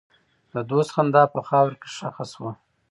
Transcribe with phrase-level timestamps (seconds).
[0.51, 2.51] د دوست خندا په خاوره کې ښخ شوه.